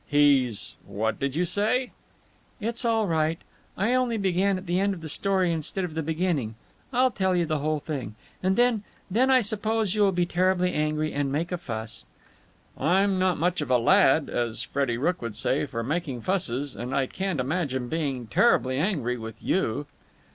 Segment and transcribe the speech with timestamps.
[0.07, 0.73] "He's...
[0.83, 1.91] what did you say?"
[2.59, 3.39] "It's all right.
[3.77, 6.55] I only began at the end of the story instead of the beginning.
[6.91, 8.15] I'll tell you the whole thing.
[8.41, 8.83] And then...
[9.11, 12.03] then I suppose you will be terribly angry and make a fuss."
[12.75, 16.73] "I'm not much of a lad, as Freddie Rooke would say, for making fusses.
[16.75, 19.85] And I can't imagine being terribly angry with you."